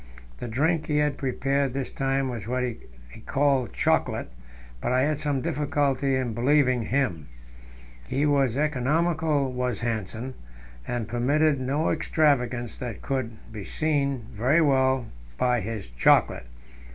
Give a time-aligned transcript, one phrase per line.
[0.39, 2.77] The drink he had prepared this time was what he
[3.27, 4.31] called chocolate,
[4.81, 7.27] but I had some difficulty in believing him.
[8.07, 10.33] He was economical, was Hanssen,
[10.87, 15.05] and permitted no extravagance; that could be seen very well
[15.37, 16.47] by his chocolate.